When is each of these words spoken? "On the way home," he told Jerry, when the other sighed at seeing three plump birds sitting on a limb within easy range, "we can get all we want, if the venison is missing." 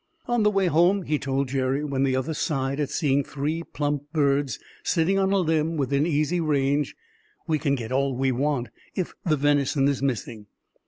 "On 0.27 0.41
the 0.41 0.49
way 0.49 0.65
home," 0.65 1.03
he 1.03 1.19
told 1.19 1.49
Jerry, 1.49 1.83
when 1.83 2.01
the 2.01 2.15
other 2.15 2.33
sighed 2.33 2.79
at 2.79 2.89
seeing 2.89 3.23
three 3.23 3.61
plump 3.61 4.05
birds 4.11 4.57
sitting 4.81 5.19
on 5.19 5.31
a 5.31 5.37
limb 5.37 5.77
within 5.77 6.07
easy 6.07 6.39
range, 6.41 6.95
"we 7.45 7.59
can 7.59 7.75
get 7.75 7.91
all 7.91 8.15
we 8.17 8.31
want, 8.31 8.69
if 8.95 9.13
the 9.23 9.37
venison 9.37 9.87
is 9.87 10.01
missing." 10.01 10.47